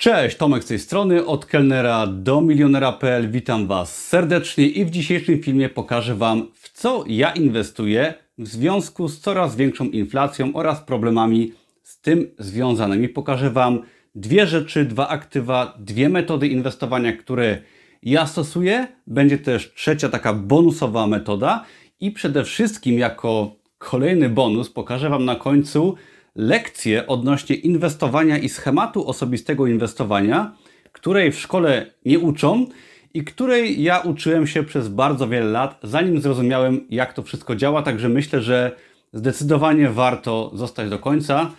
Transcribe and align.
Cześć, 0.00 0.36
Tomek 0.36 0.64
z 0.64 0.66
tej 0.66 0.78
strony, 0.78 1.26
od 1.26 1.46
kelnera 1.46 2.06
do 2.06 2.40
milionera.pl. 2.40 3.30
Witam 3.30 3.66
Was 3.66 4.06
serdecznie 4.06 4.66
i 4.66 4.84
w 4.84 4.90
dzisiejszym 4.90 5.42
filmie 5.42 5.68
pokażę 5.68 6.14
Wam, 6.14 6.48
w 6.54 6.72
co 6.72 7.04
ja 7.06 7.32
inwestuję 7.32 8.14
w 8.38 8.48
związku 8.48 9.08
z 9.08 9.20
coraz 9.20 9.56
większą 9.56 9.84
inflacją 9.84 10.52
oraz 10.54 10.80
problemami 10.80 11.52
z 11.82 12.00
tym 12.00 12.30
związanymi. 12.38 13.08
Pokażę 13.08 13.50
Wam 13.50 13.82
dwie 14.14 14.46
rzeczy, 14.46 14.84
dwa 14.84 15.08
aktywa, 15.08 15.74
dwie 15.78 16.08
metody 16.08 16.48
inwestowania, 16.48 17.16
które 17.16 17.58
ja 18.02 18.26
stosuję. 18.26 18.86
Będzie 19.06 19.38
też 19.38 19.74
trzecia 19.74 20.08
taka 20.08 20.32
bonusowa 20.34 21.06
metoda 21.06 21.64
i 22.00 22.10
przede 22.10 22.44
wszystkim 22.44 22.98
jako 22.98 23.56
kolejny 23.78 24.28
bonus 24.28 24.70
pokażę 24.70 25.10
Wam 25.10 25.24
na 25.24 25.36
końcu 25.36 25.96
lekcję 26.40 27.06
odnośnie 27.06 27.56
inwestowania 27.56 28.38
i 28.38 28.48
schematu 28.48 29.08
osobistego 29.08 29.66
inwestowania, 29.66 30.52
której 30.92 31.32
w 31.32 31.38
szkole 31.38 31.86
nie 32.04 32.18
uczą 32.18 32.66
i 33.14 33.24
której 33.24 33.82
ja 33.82 33.98
uczyłem 33.98 34.46
się 34.46 34.62
przez 34.62 34.88
bardzo 34.88 35.28
wiele 35.28 35.46
lat, 35.50 35.78
zanim 35.82 36.20
zrozumiałem, 36.20 36.86
jak 36.90 37.12
to 37.12 37.22
wszystko 37.22 37.56
działa. 37.56 37.82
Także 37.82 38.08
myślę, 38.08 38.42
że 38.42 38.76
zdecydowanie 39.12 39.90
warto 39.90 40.50
zostać 40.54 40.90
do 40.90 40.98
końca. 40.98 41.50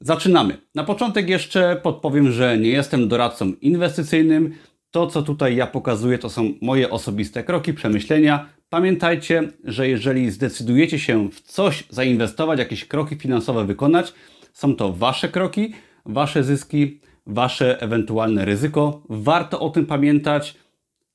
Zaczynamy. 0.00 0.58
Na 0.74 0.84
początek 0.84 1.28
jeszcze 1.28 1.80
podpowiem, 1.82 2.32
że 2.32 2.58
nie 2.58 2.70
jestem 2.70 3.08
doradcą 3.08 3.52
inwestycyjnym. 3.60 4.54
To, 4.90 5.06
co 5.06 5.22
tutaj 5.22 5.56
ja 5.56 5.66
pokazuję, 5.66 6.18
to 6.18 6.30
są 6.30 6.52
moje 6.62 6.90
osobiste 6.90 7.44
kroki, 7.44 7.74
przemyślenia. 7.74 8.48
Pamiętajcie, 8.70 9.48
że 9.64 9.88
jeżeli 9.88 10.30
zdecydujecie 10.30 10.98
się 10.98 11.30
w 11.30 11.40
coś 11.40 11.84
zainwestować, 11.90 12.58
jakieś 12.58 12.84
kroki 12.84 13.16
finansowe 13.16 13.64
wykonać, 13.64 14.12
są 14.52 14.76
to 14.76 14.92
Wasze 14.92 15.28
kroki, 15.28 15.74
Wasze 16.06 16.44
zyski, 16.44 17.00
Wasze 17.26 17.80
ewentualne 17.80 18.44
ryzyko. 18.44 19.02
Warto 19.08 19.60
o 19.60 19.70
tym 19.70 19.86
pamiętać. 19.86 20.54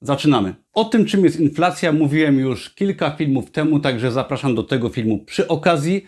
Zaczynamy. 0.01 0.55
O 0.73 0.85
tym, 0.85 1.05
czym 1.05 1.23
jest 1.23 1.39
inflacja, 1.39 1.91
mówiłem 1.91 2.39
już 2.39 2.69
kilka 2.69 3.11
filmów 3.11 3.51
temu, 3.51 3.79
także 3.79 4.11
zapraszam 4.11 4.55
do 4.55 4.63
tego 4.63 4.89
filmu 4.89 5.25
przy 5.25 5.47
okazji. 5.47 6.05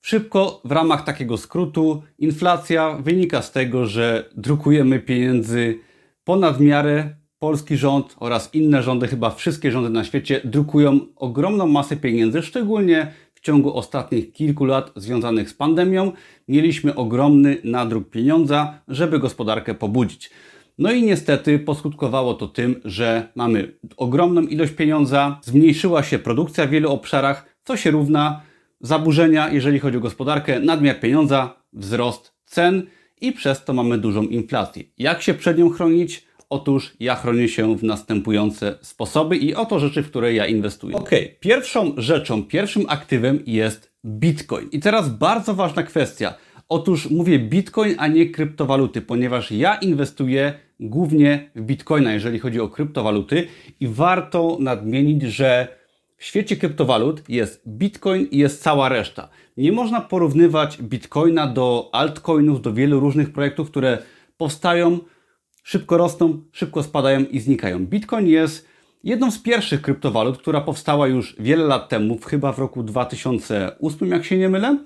Szybko, 0.00 0.60
w 0.64 0.72
ramach 0.72 1.04
takiego 1.04 1.36
skrótu, 1.36 2.02
inflacja 2.18 2.98
wynika 3.02 3.42
z 3.42 3.52
tego, 3.52 3.86
że 3.86 4.30
drukujemy 4.36 5.00
pieniędzy 5.00 5.78
ponad 6.24 6.60
miarę. 6.60 7.21
Polski 7.42 7.76
rząd 7.76 8.16
oraz 8.20 8.54
inne 8.54 8.82
rządy, 8.82 9.08
chyba 9.08 9.30
wszystkie 9.30 9.72
rządy 9.72 9.90
na 9.90 10.04
świecie, 10.04 10.40
drukują 10.44 11.00
ogromną 11.16 11.66
masę 11.66 11.96
pieniędzy, 11.96 12.42
szczególnie 12.42 13.12
w 13.34 13.40
ciągu 13.40 13.76
ostatnich 13.76 14.32
kilku 14.32 14.64
lat 14.64 14.92
związanych 14.96 15.50
z 15.50 15.54
pandemią. 15.54 16.12
Mieliśmy 16.48 16.94
ogromny 16.94 17.56
nadruk 17.64 18.10
pieniądza, 18.10 18.80
żeby 18.88 19.18
gospodarkę 19.18 19.74
pobudzić. 19.74 20.30
No 20.78 20.92
i 20.92 21.02
niestety 21.02 21.58
poskutkowało 21.58 22.34
to 22.34 22.48
tym, 22.48 22.80
że 22.84 23.28
mamy 23.34 23.74
ogromną 23.96 24.42
ilość 24.42 24.72
pieniądza, 24.72 25.40
zmniejszyła 25.42 26.02
się 26.02 26.18
produkcja 26.18 26.66
w 26.66 26.70
wielu 26.70 26.92
obszarach, 26.92 27.56
co 27.64 27.76
się 27.76 27.90
równa 27.90 28.40
zaburzenia, 28.80 29.52
jeżeli 29.52 29.78
chodzi 29.78 29.96
o 29.96 30.00
gospodarkę, 30.00 30.60
nadmiar 30.60 31.00
pieniądza, 31.00 31.54
wzrost 31.72 32.34
cen 32.44 32.86
i 33.20 33.32
przez 33.32 33.64
to 33.64 33.72
mamy 33.72 33.98
dużą 33.98 34.22
inflację. 34.22 34.82
Jak 34.98 35.22
się 35.22 35.34
przed 35.34 35.58
nią 35.58 35.70
chronić? 35.70 36.31
Otóż 36.52 36.92
ja 37.00 37.14
chronię 37.14 37.48
się 37.48 37.76
w 37.76 37.84
następujące 37.84 38.78
sposoby 38.80 39.36
i 39.36 39.54
oto 39.54 39.78
rzeczy, 39.78 40.02
w 40.02 40.06
które 40.06 40.34
ja 40.34 40.46
inwestuję. 40.46 40.96
Ok, 40.96 41.10
pierwszą 41.40 41.94
rzeczą, 41.96 42.42
pierwszym 42.42 42.84
aktywem 42.88 43.42
jest 43.46 43.92
Bitcoin. 44.04 44.68
I 44.72 44.80
teraz 44.80 45.08
bardzo 45.08 45.54
ważna 45.54 45.82
kwestia. 45.82 46.34
Otóż 46.68 47.10
mówię 47.10 47.38
Bitcoin, 47.38 47.94
a 47.98 48.08
nie 48.08 48.30
kryptowaluty, 48.30 49.02
ponieważ 49.02 49.52
ja 49.52 49.74
inwestuję 49.74 50.54
głównie 50.80 51.50
w 51.54 51.60
Bitcoina, 51.60 52.12
jeżeli 52.12 52.38
chodzi 52.38 52.60
o 52.60 52.68
kryptowaluty 52.68 53.46
i 53.80 53.88
warto 53.88 54.56
nadmienić, 54.60 55.22
że 55.22 55.68
w 56.16 56.24
świecie 56.24 56.56
kryptowalut 56.56 57.28
jest 57.28 57.62
Bitcoin 57.68 58.26
i 58.30 58.38
jest 58.38 58.62
cała 58.62 58.88
reszta. 58.88 59.28
Nie 59.56 59.72
można 59.72 60.00
porównywać 60.00 60.82
Bitcoina 60.82 61.46
do 61.46 61.90
altcoinów, 61.92 62.62
do 62.62 62.72
wielu 62.72 63.00
różnych 63.00 63.32
projektów, 63.32 63.70
które 63.70 63.98
powstają, 64.36 64.98
szybko 65.62 65.96
rosną, 65.96 66.42
szybko 66.52 66.82
spadają 66.82 67.20
i 67.20 67.40
znikają. 67.40 67.86
Bitcoin 67.86 68.26
jest 68.26 68.68
jedną 69.04 69.30
z 69.30 69.38
pierwszych 69.38 69.82
kryptowalut, 69.82 70.38
która 70.38 70.60
powstała 70.60 71.06
już 71.06 71.36
wiele 71.38 71.64
lat 71.64 71.88
temu, 71.88 72.18
chyba 72.18 72.52
w 72.52 72.58
roku 72.58 72.82
2008, 72.82 74.08
jak 74.08 74.24
się 74.24 74.38
nie 74.38 74.48
mylę. 74.48 74.78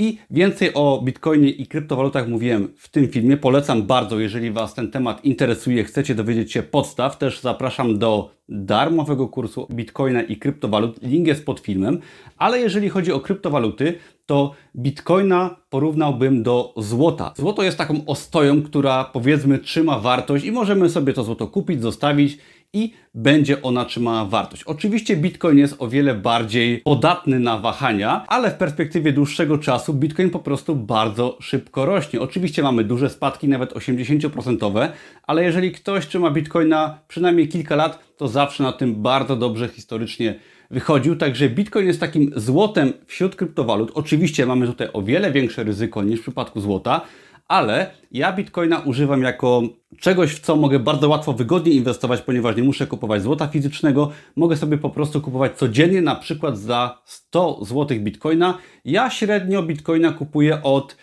I 0.00 0.18
więcej 0.30 0.70
o 0.74 1.02
Bitcoinie 1.04 1.50
i 1.50 1.66
kryptowalutach 1.66 2.28
mówiłem 2.28 2.68
w 2.76 2.88
tym 2.88 3.08
filmie. 3.08 3.36
Polecam 3.36 3.82
bardzo, 3.82 4.20
jeżeli 4.20 4.50
Was 4.50 4.74
ten 4.74 4.90
temat 4.90 5.24
interesuje, 5.24 5.84
chcecie 5.84 6.14
dowiedzieć 6.14 6.52
się 6.52 6.62
podstaw. 6.62 7.18
Też 7.18 7.40
zapraszam 7.40 7.98
do 7.98 8.30
darmowego 8.48 9.28
kursu 9.28 9.66
Bitcoina 9.70 10.22
i 10.22 10.36
kryptowalut. 10.36 11.02
Link 11.02 11.26
jest 11.26 11.46
pod 11.46 11.60
filmem. 11.60 12.00
Ale 12.36 12.60
jeżeli 12.60 12.88
chodzi 12.88 13.12
o 13.12 13.20
kryptowaluty, 13.20 13.94
to 14.26 14.54
Bitcoina 14.76 15.56
porównałbym 15.70 16.42
do 16.42 16.74
złota. 16.76 17.32
Złoto 17.36 17.62
jest 17.62 17.78
taką 17.78 18.04
ostoją, 18.06 18.62
która 18.62 19.04
powiedzmy 19.04 19.58
trzyma 19.58 19.98
wartość 19.98 20.44
i 20.44 20.52
możemy 20.52 20.88
sobie 20.88 21.12
to 21.12 21.24
złoto 21.24 21.46
kupić, 21.46 21.82
zostawić 21.82 22.38
i 22.72 22.92
będzie 23.14 23.62
ona 23.62 23.84
trzymała 23.84 24.24
wartość. 24.24 24.64
Oczywiście 24.64 25.16
Bitcoin 25.16 25.58
jest 25.58 25.76
o 25.78 25.88
wiele 25.88 26.14
bardziej 26.14 26.78
podatny 26.78 27.40
na 27.40 27.58
wahania, 27.58 28.24
ale 28.28 28.50
w 28.50 28.54
perspektywie 28.54 29.12
dłuższego 29.12 29.58
czasu 29.58 29.94
Bitcoin 29.94 30.30
po 30.30 30.38
prostu 30.38 30.76
bardzo 30.76 31.38
szybko 31.40 31.86
rośnie. 31.86 32.20
Oczywiście 32.20 32.62
mamy 32.62 32.84
duże 32.84 33.10
spadki, 33.10 33.48
nawet 33.48 33.72
80%, 33.72 34.88
ale 35.22 35.44
jeżeli 35.44 35.72
ktoś 35.72 36.06
trzyma 36.06 36.30
Bitcoina 36.30 36.98
przynajmniej 37.08 37.48
kilka 37.48 37.76
lat, 37.76 37.98
to 38.16 38.28
zawsze 38.28 38.62
na 38.62 38.72
tym 38.72 39.02
bardzo 39.02 39.36
dobrze 39.36 39.68
historycznie 39.68 40.34
wychodził. 40.70 41.16
Także 41.16 41.48
Bitcoin 41.48 41.86
jest 41.86 42.00
takim 42.00 42.32
złotem 42.36 42.92
wśród 43.06 43.36
kryptowalut. 43.36 43.90
Oczywiście 43.94 44.46
mamy 44.46 44.66
tutaj 44.66 44.88
o 44.92 45.02
wiele 45.02 45.32
większe 45.32 45.64
ryzyko 45.64 46.02
niż 46.02 46.20
w 46.20 46.22
przypadku 46.22 46.60
złota, 46.60 47.00
ale 47.48 47.90
ja 48.12 48.32
Bitcoina 48.32 48.78
używam 48.78 49.22
jako 49.22 49.62
czegoś, 50.00 50.34
w 50.34 50.40
co 50.40 50.56
mogę 50.56 50.78
bardzo 50.78 51.08
łatwo, 51.08 51.32
wygodnie 51.32 51.72
inwestować, 51.72 52.22
ponieważ 52.22 52.56
nie 52.56 52.62
muszę 52.62 52.86
kupować 52.86 53.22
złota 53.22 53.46
fizycznego. 53.46 54.10
Mogę 54.36 54.56
sobie 54.56 54.78
po 54.78 54.90
prostu 54.90 55.20
kupować 55.20 55.56
codziennie, 55.56 56.02
na 56.02 56.14
przykład 56.14 56.58
za 56.58 57.02
100 57.04 57.64
zł 57.64 57.98
Bitcoina. 58.00 58.58
Ja 58.84 59.10
średnio 59.10 59.62
Bitcoina 59.62 60.12
kupuję 60.12 60.62
od 60.62 60.96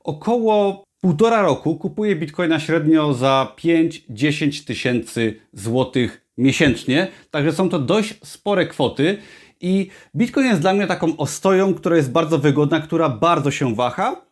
około 0.00 0.84
półtora 1.00 1.42
roku. 1.42 1.76
Kupuję 1.76 2.16
Bitcoina 2.16 2.60
średnio 2.60 3.14
za 3.14 3.52
5-10 3.58 4.66
tysięcy 4.66 5.40
złotych 5.52 6.26
miesięcznie. 6.38 7.08
Także 7.30 7.52
są 7.52 7.68
to 7.68 7.78
dość 7.78 8.14
spore 8.24 8.66
kwoty. 8.66 9.18
I 9.60 9.88
Bitcoin 10.16 10.46
jest 10.46 10.60
dla 10.60 10.74
mnie 10.74 10.86
taką 10.86 11.16
ostoją, 11.16 11.74
która 11.74 11.96
jest 11.96 12.12
bardzo 12.12 12.38
wygodna, 12.38 12.80
która 12.80 13.08
bardzo 13.08 13.50
się 13.50 13.74
waha 13.74 14.31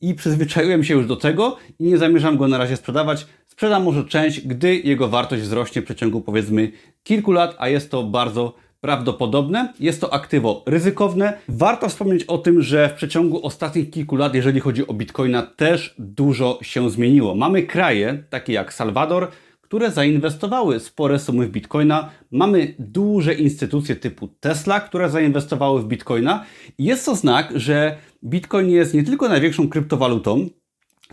i 0.00 0.14
przyzwyczaiłem 0.14 0.84
się 0.84 0.94
już 0.94 1.06
do 1.06 1.16
tego 1.16 1.56
i 1.78 1.84
nie 1.84 1.98
zamierzam 1.98 2.36
go 2.36 2.48
na 2.48 2.58
razie 2.58 2.76
sprzedawać. 2.76 3.26
Sprzedam 3.46 3.82
może 3.82 4.04
część, 4.04 4.40
gdy 4.40 4.76
jego 4.76 5.08
wartość 5.08 5.42
wzrośnie 5.42 5.82
w 5.82 5.84
przeciągu 5.84 6.20
powiedzmy 6.20 6.72
kilku 7.02 7.32
lat, 7.32 7.56
a 7.58 7.68
jest 7.68 7.90
to 7.90 8.02
bardzo 8.02 8.54
prawdopodobne. 8.80 9.72
Jest 9.80 10.00
to 10.00 10.12
aktywo 10.12 10.62
ryzykowne. 10.66 11.38
Warto 11.48 11.88
wspomnieć 11.88 12.24
o 12.24 12.38
tym, 12.38 12.62
że 12.62 12.88
w 12.88 12.92
przeciągu 12.92 13.46
ostatnich 13.46 13.90
kilku 13.90 14.16
lat, 14.16 14.34
jeżeli 14.34 14.60
chodzi 14.60 14.86
o 14.86 14.94
bitcoina, 14.94 15.42
też 15.42 15.94
dużo 15.98 16.58
się 16.62 16.90
zmieniło. 16.90 17.34
Mamy 17.34 17.62
kraje 17.62 18.24
takie 18.30 18.52
jak 18.52 18.72
Salwador, 18.72 19.28
które 19.70 19.90
zainwestowały 19.90 20.80
spore 20.80 21.18
sumy 21.18 21.46
w 21.46 21.50
bitcoina. 21.50 22.10
Mamy 22.30 22.74
duże 22.78 23.34
instytucje 23.34 23.96
typu 23.96 24.28
Tesla, 24.28 24.80
które 24.80 25.10
zainwestowały 25.10 25.82
w 25.82 25.86
bitcoina. 25.86 26.44
Jest 26.78 27.06
to 27.06 27.16
znak, 27.16 27.52
że 27.54 27.96
bitcoin 28.24 28.70
jest 28.70 28.94
nie 28.94 29.02
tylko 29.02 29.28
największą 29.28 29.68
kryptowalutą, 29.68 30.48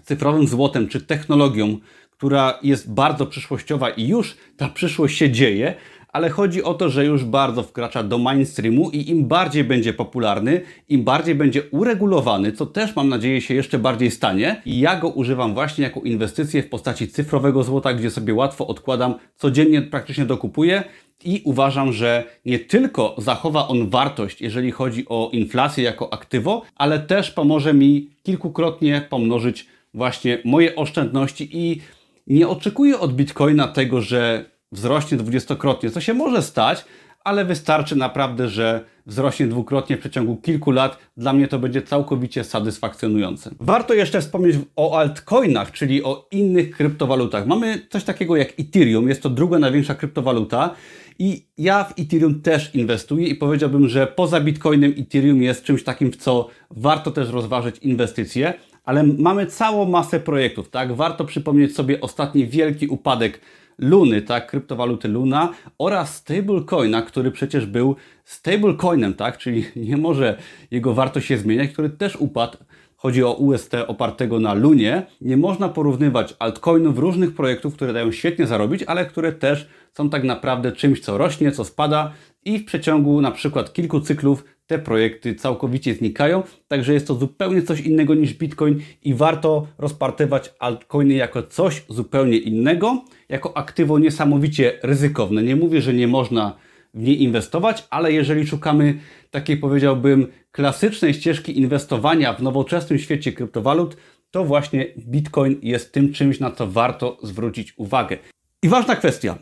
cyfrowym 0.03 0.47
złotem 0.47 0.87
czy 0.87 1.01
technologią, 1.01 1.77
która 2.11 2.59
jest 2.63 2.93
bardzo 2.93 3.25
przyszłościowa 3.25 3.89
i 3.89 4.07
już 4.07 4.37
ta 4.57 4.69
przyszłość 4.69 5.17
się 5.17 5.31
dzieje, 5.31 5.75
ale 6.17 6.29
chodzi 6.29 6.63
o 6.63 6.73
to, 6.73 6.89
że 6.89 7.05
już 7.05 7.23
bardzo 7.25 7.63
wkracza 7.63 8.03
do 8.03 8.17
mainstreamu 8.17 8.89
i 8.89 9.09
im 9.09 9.27
bardziej 9.27 9.63
będzie 9.63 9.93
popularny, 9.93 10.61
im 10.89 11.03
bardziej 11.03 11.35
będzie 11.35 11.63
uregulowany, 11.71 12.51
co 12.51 12.65
też 12.65 12.95
mam 12.95 13.09
nadzieję 13.09 13.41
się 13.41 13.53
jeszcze 13.53 13.79
bardziej 13.79 14.11
stanie. 14.11 14.61
I 14.65 14.79
ja 14.79 14.99
go 14.99 15.09
używam 15.09 15.53
właśnie 15.53 15.83
jako 15.83 15.99
inwestycję 15.99 16.63
w 16.63 16.69
postaci 16.69 17.07
cyfrowego 17.07 17.63
złota, 17.63 17.93
gdzie 17.93 18.11
sobie 18.11 18.33
łatwo 18.33 18.67
odkładam, 18.67 19.15
codziennie 19.35 19.81
praktycznie 19.81 20.25
dokupuję 20.25 20.83
i 21.23 21.41
uważam, 21.45 21.93
że 21.93 22.23
nie 22.45 22.59
tylko 22.59 23.15
zachowa 23.17 23.67
on 23.67 23.89
wartość, 23.89 24.41
jeżeli 24.41 24.71
chodzi 24.71 25.05
o 25.09 25.29
inflację 25.33 25.83
jako 25.83 26.13
aktywo, 26.13 26.61
ale 26.75 26.99
też 26.99 27.31
pomoże 27.31 27.73
mi 27.73 28.09
kilkukrotnie 28.23 29.01
pomnożyć 29.09 29.67
właśnie 29.93 30.37
moje 30.45 30.75
oszczędności 30.75 31.49
i 31.51 31.81
nie 32.27 32.47
oczekuję 32.47 32.99
od 32.99 33.13
Bitcoina 33.13 33.67
tego, 33.67 34.01
że 34.01 34.45
wzrośnie 34.71 35.17
dwudziestokrotnie, 35.17 35.89
co 35.89 36.01
się 36.01 36.13
może 36.13 36.41
stać, 36.41 36.85
ale 37.23 37.45
wystarczy 37.45 37.95
naprawdę, 37.95 38.49
że 38.49 38.85
wzrośnie 39.05 39.47
dwukrotnie 39.47 39.97
w 39.97 39.99
przeciągu 39.99 40.35
kilku 40.35 40.71
lat, 40.71 40.97
dla 41.17 41.33
mnie 41.33 41.47
to 41.47 41.59
będzie 41.59 41.81
całkowicie 41.81 42.43
satysfakcjonujące. 42.43 43.51
Warto 43.59 43.93
jeszcze 43.93 44.21
wspomnieć 44.21 44.55
o 44.75 44.99
altcoinach, 44.99 45.71
czyli 45.71 46.03
o 46.03 46.27
innych 46.31 46.71
kryptowalutach. 46.71 47.47
Mamy 47.47 47.87
coś 47.89 48.03
takiego 48.03 48.35
jak 48.35 48.53
Ethereum, 48.59 49.09
jest 49.09 49.23
to 49.23 49.29
druga 49.29 49.59
największa 49.59 49.95
kryptowaluta. 49.95 50.75
I 51.19 51.45
ja 51.57 51.83
w 51.83 51.99
Ethereum 51.99 52.41
też 52.41 52.75
inwestuję 52.75 53.27
i 53.27 53.35
powiedziałbym, 53.35 53.87
że 53.87 54.07
poza 54.07 54.41
Bitcoinem 54.41 54.93
Ethereum 54.97 55.41
jest 55.41 55.63
czymś 55.63 55.83
takim, 55.83 56.11
w 56.11 56.17
co 56.17 56.47
warto 56.71 57.11
też 57.11 57.29
rozważyć 57.29 57.77
inwestycje, 57.77 58.53
ale 58.83 59.03
mamy 59.03 59.45
całą 59.45 59.85
masę 59.85 60.19
projektów, 60.19 60.69
tak? 60.69 60.95
Warto 60.95 61.25
przypomnieć 61.25 61.75
sobie 61.75 62.01
ostatni 62.01 62.47
wielki 62.47 62.87
upadek 62.87 63.41
Luny, 63.77 64.21
tak, 64.21 64.47
kryptowaluty 64.47 65.07
Luna 65.07 65.53
oraz 65.77 66.15
stablecoina, 66.15 67.01
który 67.01 67.31
przecież 67.31 67.65
był 67.65 67.95
stablecoinem, 68.25 69.13
tak, 69.13 69.37
czyli 69.37 69.65
nie 69.75 69.97
może 69.97 70.37
jego 70.71 70.93
wartość 70.93 71.27
się 71.27 71.37
zmieniać, 71.37 71.71
który 71.71 71.89
też 71.89 72.15
upadł. 72.15 72.57
Chodzi 72.99 73.23
o 73.23 73.33
UST 73.33 73.73
opartego 73.87 74.39
na 74.39 74.53
Lunie. 74.53 75.05
Nie 75.21 75.37
można 75.37 75.69
porównywać 75.69 76.35
altcoinów 76.39 76.97
różnych 76.97 77.35
projektów, 77.35 77.73
które 77.73 77.93
dają 77.93 78.11
świetnie 78.11 78.47
zarobić, 78.47 78.83
ale 78.83 79.05
które 79.05 79.31
też 79.31 79.67
są 79.93 80.09
tak 80.09 80.23
naprawdę 80.23 80.71
czymś, 80.71 80.99
co 80.99 81.17
rośnie, 81.17 81.51
co 81.51 81.65
spada 81.65 82.13
i 82.45 82.59
w 82.59 82.65
przeciągu 82.65 83.21
na 83.21 83.31
przykład 83.31 83.73
kilku 83.73 84.01
cyklów 84.01 84.43
te 84.67 84.79
projekty 84.79 85.35
całkowicie 85.35 85.93
znikają, 85.93 86.43
także 86.67 86.93
jest 86.93 87.07
to 87.07 87.15
zupełnie 87.15 87.61
coś 87.61 87.81
innego 87.81 88.15
niż 88.15 88.33
Bitcoin 88.33 88.79
i 89.03 89.13
warto 89.13 89.67
rozpartywać 89.77 90.53
altcoiny 90.59 91.13
jako 91.13 91.43
coś 91.43 91.83
zupełnie 91.89 92.37
innego, 92.37 93.03
jako 93.29 93.57
aktywo 93.57 93.99
niesamowicie 93.99 94.79
ryzykowne. 94.83 95.43
Nie 95.43 95.55
mówię, 95.55 95.81
że 95.81 95.93
nie 95.93 96.07
można 96.07 96.55
w 96.93 97.03
nie 97.03 97.13
inwestować, 97.13 97.87
ale 97.89 98.13
jeżeli 98.13 98.47
szukamy 98.47 98.99
takiej 99.31 99.57
powiedziałbym 99.57 100.27
klasycznej 100.51 101.13
ścieżki 101.13 101.59
inwestowania 101.59 102.33
w 102.33 102.41
nowoczesnym 102.41 102.99
świecie 102.99 103.31
kryptowalut, 103.31 103.97
to 104.31 104.43
właśnie 104.43 104.85
Bitcoin 104.97 105.59
jest 105.61 105.93
tym 105.93 106.13
czymś, 106.13 106.39
na 106.39 106.51
co 106.51 106.67
warto 106.67 107.17
zwrócić 107.23 107.73
uwagę. 107.77 108.17
I 108.63 108.69
ważna 108.69 108.95
kwestia. 108.95 109.37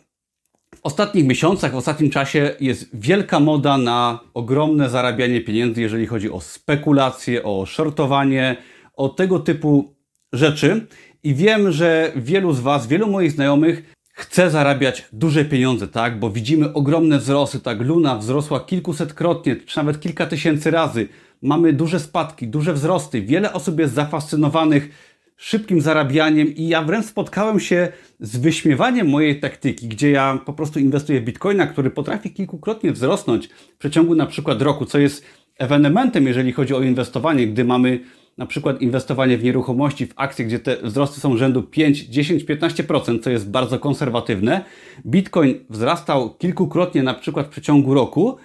W 0.75 0.80
ostatnich 0.83 1.25
miesiącach, 1.25 1.71
w 1.71 1.75
ostatnim 1.75 2.09
czasie 2.09 2.56
jest 2.59 2.89
wielka 2.94 3.39
moda 3.39 3.77
na 3.77 4.19
ogromne 4.33 4.89
zarabianie 4.89 5.41
pieniędzy, 5.41 5.81
jeżeli 5.81 6.06
chodzi 6.06 6.31
o 6.31 6.41
spekulacje, 6.41 7.44
o 7.44 7.65
shortowanie, 7.65 8.57
o 8.94 9.09
tego 9.09 9.39
typu 9.39 9.95
rzeczy. 10.33 10.88
I 11.24 11.36
wiem, 11.36 11.71
że 11.71 12.12
wielu 12.15 12.53
z 12.53 12.59
Was, 12.59 12.88
wielu 12.88 13.07
moich 13.07 13.31
znajomych 13.31 13.94
chce 14.15 14.50
zarabiać 14.50 15.06
duże 15.13 15.45
pieniądze, 15.45 15.88
tak? 15.88 16.19
Bo 16.19 16.29
widzimy 16.29 16.73
ogromne 16.73 17.19
wzrosty, 17.19 17.59
tak? 17.59 17.81
Luna 17.81 18.17
wzrosła 18.17 18.59
kilkusetkrotnie, 18.59 19.56
czy 19.56 19.77
nawet 19.77 20.00
kilka 20.00 20.25
tysięcy 20.25 20.71
razy. 20.71 21.07
Mamy 21.41 21.73
duże 21.73 22.00
spadki, 22.00 22.47
duże 22.47 22.73
wzrosty. 22.73 23.21
Wiele 23.21 23.53
osób 23.53 23.79
jest 23.79 23.94
zafascynowanych 23.94 24.89
szybkim 25.38 25.81
zarabianiem 25.81 26.56
i 26.56 26.67
ja 26.67 26.81
wręcz 26.81 27.06
spotkałem 27.06 27.59
się 27.59 27.88
z 28.19 28.38
wyśmiewaniem 28.38 29.09
mojej 29.09 29.39
taktyki, 29.39 29.88
gdzie 29.88 30.12
ja 30.12 30.39
po 30.45 30.53
prostu 30.53 30.79
inwestuję 30.79 31.21
w 31.21 31.23
bitcoina, 31.23 31.67
który 31.67 31.89
potrafi 31.89 32.33
kilkukrotnie 32.33 32.91
wzrosnąć 32.91 33.47
w 33.47 33.77
przeciągu 33.77 34.15
na 34.15 34.25
przykład 34.25 34.62
roku, 34.62 34.85
co 34.85 35.00
jest 35.00 35.25
ewenementem, 35.59 36.27
jeżeli 36.27 36.51
chodzi 36.51 36.73
o 36.73 36.81
inwestowanie, 36.81 37.47
gdy 37.47 37.65
mamy 37.65 38.00
na 38.38 38.46
przykład 38.46 38.82
inwestowanie 38.82 39.38
w 39.38 39.44
nieruchomości, 39.44 40.06
w 40.06 40.14
akcje, 40.16 40.46
gdzie 40.46 40.60
te 40.60 40.78
wzrosty 40.78 41.20
są 41.20 41.38
rzędu 41.38 41.64
5, 41.64 42.00
10, 42.00 42.46
15%, 42.46 43.24
co 43.24 43.30
jest 43.30 43.52
bardzo 43.52 43.80
konserwatywne. 43.80 44.66
Bitcoin 45.06 45.60
wzrastał 45.70 46.34
kilkukrotnie 46.34 47.04
na 47.04 47.14
przykład 47.14 47.48
w 47.48 47.50
przeciągu 47.50 47.94
roku, 47.94 48.38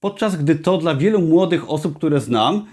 podczas 0.00 0.36
gdy 0.36 0.54
to 0.54 0.78
dla 0.78 0.94
wielu 0.94 1.20
młodych 1.20 1.70
osób, 1.70 1.96
które 1.96 2.20
znam, 2.20 2.66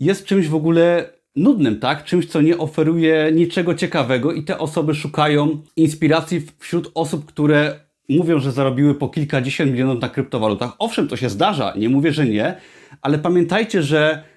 jest 0.00 0.24
czymś 0.24 0.48
w 0.48 0.54
ogóle 0.54 1.10
nudnym, 1.36 1.80
tak? 1.80 2.04
Czymś, 2.04 2.26
co 2.26 2.40
nie 2.40 2.58
oferuje 2.58 3.30
niczego 3.34 3.74
ciekawego 3.74 4.32
i 4.32 4.42
te 4.44 4.58
osoby 4.58 4.94
szukają 4.94 5.62
inspiracji 5.76 6.46
wśród 6.58 6.90
osób, 6.94 7.24
które 7.24 7.80
mówią, 8.08 8.38
że 8.38 8.52
zarobiły 8.52 8.94
po 8.94 9.08
kilkadziesiąt 9.08 9.72
milionów 9.72 10.02
na 10.02 10.08
kryptowalutach. 10.08 10.72
Owszem, 10.78 11.08
to 11.08 11.16
się 11.16 11.28
zdarza, 11.28 11.74
nie 11.76 11.88
mówię, 11.88 12.12
że 12.12 12.26
nie, 12.26 12.56
ale 13.02 13.18
pamiętajcie, 13.18 13.82
że 13.82 14.31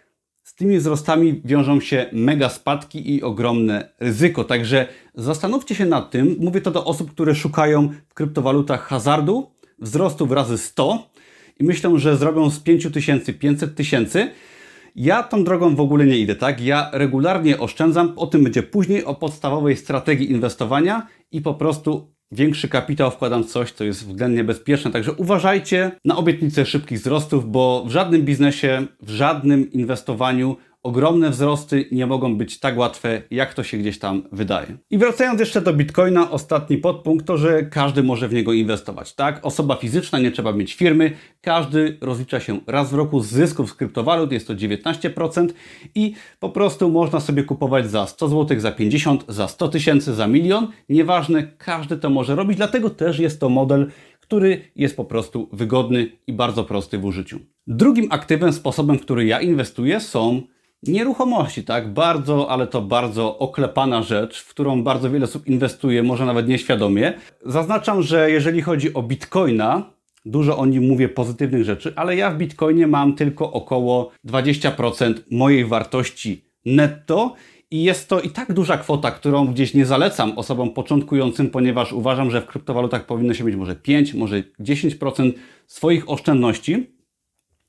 z 0.46 0.56
tymi 0.56 0.78
wzrostami 0.78 1.42
wiążą 1.46 1.80
się 1.80 2.06
mega 2.14 2.50
spadki 2.50 3.16
i 3.16 3.24
ogromne 3.24 3.90
ryzyko. 4.00 4.44
Także 4.44 4.88
zastanówcie 5.16 5.76
się 5.76 5.86
nad 5.86 6.12
tym. 6.12 6.36
Mówię 6.40 6.62
to 6.62 6.72
do 6.72 6.86
osób, 6.86 7.12
które 7.12 7.36
szukają 7.36 7.90
w 8.10 8.14
kryptowalutach 8.14 8.82
hazardu, 8.88 9.52
wzrostu 9.80 10.26
razy 10.26 10.58
100 10.58 11.10
i 11.60 11.64
myślą, 11.64 11.98
że 11.98 12.18
zrobią 12.18 12.50
z 12.50 12.60
5 12.60 12.88
tysięcy 12.94 13.34
500 13.34 13.76
tysięcy. 13.76 14.30
Ja 14.96 15.24
tą 15.24 15.44
drogą 15.44 15.76
w 15.76 15.80
ogóle 15.80 16.06
nie 16.06 16.18
idę, 16.18 16.36
tak? 16.36 16.62
Ja 16.62 16.90
regularnie 16.94 17.60
oszczędzam, 17.60 18.14
o 18.16 18.28
tym 18.28 18.44
będzie 18.44 18.64
później, 18.64 19.06
o 19.06 19.16
podstawowej 19.16 19.78
strategii 19.78 20.32
inwestowania 20.32 21.08
i 21.32 21.42
po 21.42 21.54
prostu 21.54 22.15
większy 22.32 22.70
kapitał 22.70 23.12
wkładam 23.12 23.44
w 23.44 23.48
coś, 23.48 23.72
co 23.72 23.84
jest 23.84 24.08
względnie 24.08 24.44
bezpieczne. 24.44 24.92
Także 24.92 25.14
uważajcie 25.14 25.92
na 26.06 26.18
obietnice 26.18 26.66
szybkich 26.66 27.00
wzrostów, 27.00 27.52
bo 27.52 27.86
w 27.88 27.92
żadnym 27.92 28.22
biznesie, 28.22 28.86
w 29.02 29.10
żadnym 29.10 29.72
inwestowaniu 29.72 30.58
ogromne 30.86 31.30
wzrosty 31.30 31.86
nie 31.92 32.08
mogą 32.08 32.38
być 32.38 32.60
tak 32.60 32.78
łatwe, 32.78 33.22
jak 33.32 33.54
to 33.54 33.64
się 33.64 33.78
gdzieś 33.78 34.00
tam 34.00 34.24
wydaje. 34.32 34.78
I 34.90 34.98
wracając 34.98 35.40
jeszcze 35.40 35.62
do 35.62 35.74
Bitcoina, 35.74 36.32
ostatni 36.32 36.78
podpunkt 36.78 37.26
to, 37.26 37.38
że 37.38 37.64
każdy 37.64 38.04
może 38.04 38.28
w 38.28 38.34
niego 38.34 38.54
inwestować, 38.54 39.16
tak? 39.16 39.46
Osoba 39.46 39.76
fizyczna, 39.76 40.20
nie 40.20 40.32
trzeba 40.32 40.54
mieć 40.54 40.74
firmy, 40.74 41.12
każdy 41.42 41.98
rozlicza 42.02 42.40
się 42.40 42.60
raz 42.68 42.92
w 42.92 42.94
roku 42.94 43.20
z 43.20 43.28
zysków 43.28 43.70
z 43.70 43.74
kryptowalut, 43.74 44.32
jest 44.32 44.48
to 44.48 44.56
19% 44.56 45.50
i 45.96 46.14
po 46.40 46.50
prostu 46.50 46.90
można 46.90 47.20
sobie 47.20 47.44
kupować 47.44 47.92
za 47.92 48.08
100 48.08 48.28
zł, 48.28 48.60
za 48.60 48.72
50, 48.72 49.26
za 49.28 49.48
100 49.48 49.68
tysięcy, 49.68 50.14
za 50.14 50.28
milion, 50.28 50.68
nieważne, 50.90 51.48
każdy 51.58 51.98
to 51.98 52.10
może 52.10 52.36
robić, 52.36 52.58
dlatego 52.58 52.90
też 52.90 53.20
jest 53.20 53.40
to 53.40 53.50
model, 53.50 53.92
który 54.20 54.62
jest 54.76 54.98
po 54.98 55.06
prostu 55.06 55.50
wygodny 55.54 56.12
i 56.28 56.34
bardzo 56.34 56.64
prosty 56.64 56.98
w 56.98 57.06
użyciu. 57.06 57.40
Drugim 57.68 58.08
aktywem, 58.10 58.54
sposobem, 58.54 58.98
w 58.98 59.02
który 59.02 59.26
ja 59.26 59.42
inwestuję 59.42 60.00
są 60.00 60.42
Nieruchomości, 60.88 61.64
tak? 61.64 61.94
Bardzo, 61.94 62.50
ale 62.50 62.68
to 62.68 62.82
bardzo 62.82 63.38
oklepana 63.38 64.02
rzecz, 64.02 64.42
w 64.42 64.50
którą 64.50 64.84
bardzo 64.84 65.10
wiele 65.10 65.26
osób 65.26 65.48
inwestuje, 65.48 66.04
może 66.04 66.26
nawet 66.26 66.48
nieświadomie. 66.48 67.14
Zaznaczam, 67.46 68.02
że 68.02 68.32
jeżeli 68.32 68.62
chodzi 68.62 68.94
o 68.94 69.04
bitcoina, 69.04 69.84
dużo 70.26 70.58
o 70.58 70.66
nim 70.66 70.88
mówię 70.88 71.10
pozytywnych 71.10 71.64
rzeczy, 71.64 71.94
ale 71.96 72.16
ja 72.16 72.32
w 72.32 72.38
bitcoinie 72.38 72.88
mam 72.88 73.16
tylko 73.16 73.52
około 73.52 74.12
20% 74.28 75.14
mojej 75.32 75.66
wartości 75.66 76.46
netto. 76.66 77.34
I 77.72 77.84
jest 77.84 78.10
to 78.10 78.22
i 78.22 78.30
tak 78.30 78.54
duża 78.54 78.78
kwota, 78.78 79.12
którą 79.12 79.48
gdzieś 79.48 79.74
nie 79.74 79.86
zalecam 79.86 80.38
osobom 80.38 80.74
początkującym, 80.74 81.50
ponieważ 81.50 81.94
uważam, 81.94 82.32
że 82.32 82.42
w 82.42 82.46
kryptowalutach 82.46 83.06
powinno 83.06 83.34
się 83.34 83.44
mieć 83.44 83.56
może 83.56 83.76
5, 83.76 84.14
może 84.14 84.44
10% 84.60 85.32
swoich 85.68 86.10
oszczędności. 86.10 86.95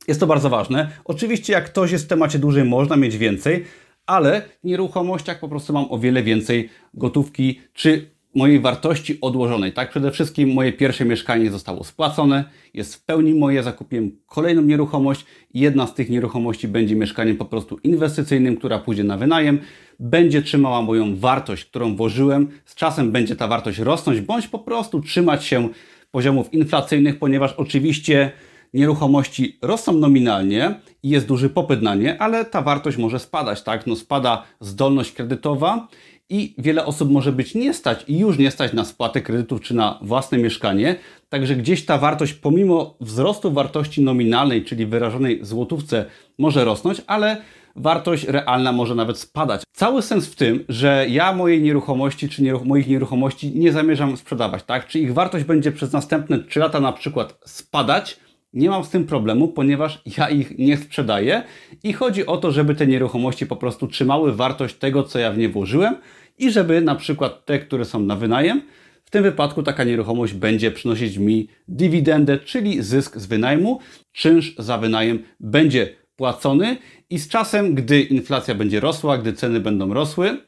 Jest 0.08 0.20
to 0.20 0.26
bardzo 0.26 0.50
ważne. 0.50 0.90
Oczywiście, 1.04 1.52
jak 1.52 1.64
ktoś 1.64 1.92
jest 1.92 2.04
w 2.04 2.08
temacie 2.08 2.38
dłużej, 2.38 2.64
można 2.64 2.96
mieć 2.96 3.16
więcej, 3.16 3.64
ale 4.06 4.42
w 4.64 4.66
nieruchomościach 4.66 5.40
po 5.40 5.48
prostu 5.48 5.72
mam 5.72 5.86
o 5.90 5.98
wiele 5.98 6.22
więcej 6.22 6.68
gotówki 6.94 7.60
czy 7.74 8.16
mojej 8.34 8.60
wartości 8.60 9.18
odłożonej. 9.20 9.72
Tak, 9.72 9.90
przede 9.90 10.10
wszystkim 10.10 10.52
moje 10.52 10.72
pierwsze 10.72 11.04
mieszkanie 11.04 11.50
zostało 11.50 11.84
spłacone, 11.84 12.44
jest 12.74 12.94
w 12.94 13.04
pełni 13.04 13.34
moje, 13.34 13.62
zakupiłem 13.62 14.12
kolejną 14.26 14.62
nieruchomość 14.62 15.24
jedna 15.54 15.86
z 15.86 15.94
tych 15.94 16.10
nieruchomości 16.10 16.68
będzie 16.68 16.96
mieszkaniem 16.96 17.36
po 17.36 17.44
prostu 17.44 17.78
inwestycyjnym, 17.84 18.56
która 18.56 18.78
pójdzie 18.78 19.04
na 19.04 19.16
wynajem, 19.16 19.58
będzie 20.00 20.42
trzymała 20.42 20.82
moją 20.82 21.16
wartość, 21.16 21.64
którą 21.64 21.96
włożyłem, 21.96 22.48
z 22.64 22.74
czasem 22.74 23.12
będzie 23.12 23.36
ta 23.36 23.48
wartość 23.48 23.78
rosnąć, 23.78 24.20
bądź 24.20 24.48
po 24.48 24.58
prostu 24.58 25.00
trzymać 25.00 25.44
się 25.44 25.68
poziomów 26.10 26.54
inflacyjnych, 26.54 27.18
ponieważ 27.18 27.52
oczywiście 27.52 28.32
nieruchomości 28.76 29.58
rosną 29.62 29.92
nominalnie 29.92 30.80
i 31.02 31.08
jest 31.08 31.26
duży 31.26 31.50
popyt 31.50 31.82
na 31.82 31.94
nie, 31.94 32.22
ale 32.22 32.44
ta 32.44 32.62
wartość 32.62 32.96
może 32.96 33.18
spadać, 33.18 33.62
tak? 33.62 33.86
No 33.86 33.96
spada 33.96 34.42
zdolność 34.60 35.12
kredytowa 35.12 35.88
i 36.28 36.54
wiele 36.58 36.86
osób 36.86 37.10
może 37.10 37.32
być 37.32 37.54
nie 37.54 37.74
stać 37.74 38.04
i 38.08 38.18
już 38.18 38.38
nie 38.38 38.50
stać 38.50 38.72
na 38.72 38.84
spłatę 38.84 39.20
kredytów 39.20 39.60
czy 39.60 39.74
na 39.74 39.98
własne 40.02 40.38
mieszkanie, 40.38 40.96
także 41.28 41.56
gdzieś 41.56 41.84
ta 41.84 41.98
wartość 41.98 42.34
pomimo 42.34 42.96
wzrostu 43.00 43.52
wartości 43.52 44.02
nominalnej, 44.02 44.64
czyli 44.64 44.86
wyrażonej 44.86 45.38
złotówce 45.42 46.04
może 46.38 46.64
rosnąć, 46.64 47.02
ale 47.06 47.42
wartość 47.76 48.24
realna 48.24 48.72
może 48.72 48.94
nawet 48.94 49.18
spadać. 49.18 49.62
Cały 49.72 50.02
sens 50.02 50.26
w 50.26 50.36
tym, 50.36 50.64
że 50.68 51.06
ja 51.08 51.32
mojej 51.32 51.62
nieruchomości 51.62 52.28
czy 52.28 52.42
nieruch 52.42 52.64
moich 52.64 52.88
nieruchomości 52.88 53.52
nie 53.54 53.72
zamierzam 53.72 54.16
sprzedawać, 54.16 54.62
tak? 54.62 54.86
Czy 54.86 54.98
ich 55.00 55.14
wartość 55.14 55.44
będzie 55.44 55.72
przez 55.72 55.92
następne 55.92 56.38
3 56.38 56.60
lata 56.60 56.80
na 56.80 56.92
przykład 56.92 57.38
spadać, 57.46 58.20
nie 58.52 58.70
mam 58.70 58.84
z 58.84 58.90
tym 58.90 59.06
problemu, 59.06 59.48
ponieważ 59.48 60.02
ja 60.18 60.30
ich 60.30 60.58
nie 60.58 60.76
sprzedaję 60.76 61.42
i 61.82 61.92
chodzi 61.92 62.26
o 62.26 62.36
to, 62.36 62.52
żeby 62.52 62.74
te 62.74 62.86
nieruchomości 62.86 63.46
po 63.46 63.56
prostu 63.56 63.86
trzymały 63.86 64.32
wartość 64.32 64.74
tego, 64.74 65.02
co 65.02 65.18
ja 65.18 65.32
w 65.32 65.38
nie 65.38 65.48
włożyłem 65.48 65.96
i 66.38 66.50
żeby 66.50 66.80
na 66.80 66.94
przykład 66.94 67.44
te, 67.44 67.58
które 67.58 67.84
są 67.84 68.00
na 68.00 68.16
wynajem, 68.16 68.62
W 69.06 69.10
tym 69.10 69.22
wypadku 69.22 69.62
taka 69.62 69.84
nieruchomość 69.84 70.32
będzie 70.32 70.70
przynosić 70.70 71.18
mi 71.18 71.48
dywidendę, 71.68 72.38
czyli 72.38 72.82
zysk 72.82 73.16
z 73.16 73.26
wynajmu. 73.26 73.80
Czynsz 74.12 74.54
za 74.58 74.78
wynajem 74.78 75.22
będzie 75.40 75.96
płacony 76.16 76.76
i 77.10 77.18
z 77.18 77.28
czasem, 77.28 77.74
gdy 77.74 78.00
inflacja 78.00 78.54
będzie 78.54 78.80
rosła, 78.80 79.18
gdy 79.18 79.32
ceny 79.32 79.60
będą 79.60 79.94
rosły, 79.94 80.38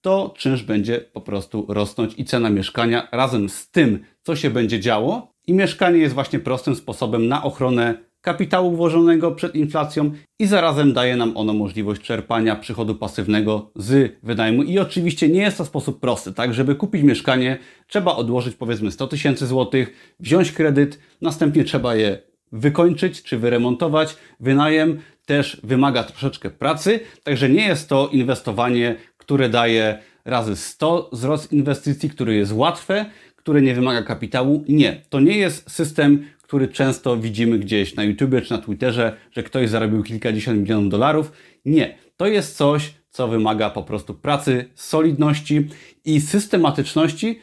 to 0.00 0.34
czynsz 0.36 0.62
będzie 0.62 1.00
po 1.00 1.20
prostu 1.20 1.66
rosnąć 1.68 2.14
i 2.18 2.24
cena 2.24 2.50
mieszkania 2.50 3.08
razem 3.12 3.48
z 3.48 3.70
tym, 3.70 4.04
co 4.22 4.36
się 4.36 4.50
będzie 4.50 4.80
działo. 4.80 5.34
I 5.50 5.54
mieszkanie 5.54 5.98
jest 5.98 6.14
właśnie 6.14 6.38
prostym 6.38 6.74
sposobem 6.74 7.28
na 7.28 7.42
ochronę 7.42 7.94
kapitału 8.20 8.76
włożonego 8.76 9.32
przed 9.32 9.54
inflacją 9.54 10.10
i 10.38 10.46
zarazem 10.46 10.92
daje 10.92 11.16
nam 11.16 11.36
ono 11.36 11.52
możliwość 11.52 12.02
czerpania 12.02 12.56
przychodu 12.56 12.94
pasywnego 12.94 13.70
z 13.76 14.18
wynajmu. 14.22 14.62
I 14.62 14.78
oczywiście 14.78 15.28
nie 15.28 15.40
jest 15.40 15.58
to 15.58 15.64
sposób 15.64 16.00
prosty, 16.00 16.32
tak? 16.32 16.54
Żeby 16.54 16.74
kupić 16.74 17.02
mieszkanie, 17.02 17.58
trzeba 17.86 18.16
odłożyć 18.16 18.54
powiedzmy 18.54 18.90
100 18.90 19.06
tysięcy 19.06 19.46
złotych, 19.46 20.14
wziąć 20.20 20.52
kredyt, 20.52 20.98
następnie 21.20 21.64
trzeba 21.64 21.94
je 21.94 22.18
wykończyć 22.52 23.22
czy 23.22 23.38
wyremontować. 23.38 24.16
Wynajem 24.40 24.98
też 25.26 25.60
wymaga 25.64 26.04
troszeczkę 26.04 26.50
pracy, 26.50 27.00
także 27.22 27.48
nie 27.48 27.66
jest 27.66 27.88
to 27.88 28.08
inwestowanie, 28.12 28.96
które 29.16 29.48
daje 29.48 29.98
razy 30.24 30.56
100 30.56 31.10
wzrost 31.12 31.52
inwestycji, 31.52 32.10
które 32.10 32.34
jest 32.34 32.52
łatwe, 32.52 33.06
które 33.50 33.62
nie 33.62 33.74
wymaga 33.74 34.02
kapitału. 34.02 34.64
Nie, 34.68 35.02
to 35.08 35.20
nie 35.20 35.38
jest 35.38 35.70
system, 35.70 36.24
który 36.42 36.68
często 36.68 37.16
widzimy 37.16 37.58
gdzieś 37.58 37.94
na 37.94 38.04
YouTube 38.04 38.42
czy 38.44 38.50
na 38.50 38.58
Twitterze, 38.58 39.16
że 39.32 39.42
ktoś 39.42 39.68
zarobił 39.68 40.02
kilkadziesiąt 40.02 40.60
milionów 40.60 40.90
dolarów. 40.90 41.32
Nie, 41.64 41.98
to 42.16 42.26
jest 42.26 42.56
coś, 42.56 42.94
co 43.10 43.28
wymaga 43.28 43.70
po 43.70 43.82
prostu 43.82 44.14
pracy, 44.14 44.64
solidności 44.74 45.68
i 46.04 46.20
systematyczności 46.20 47.38